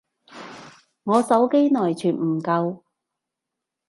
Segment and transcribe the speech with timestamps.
[1.03, 2.81] 我手機內存唔夠